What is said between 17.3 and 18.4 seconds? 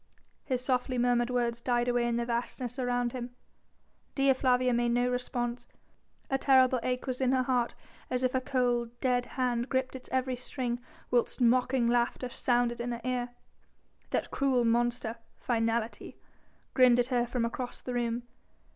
across the room.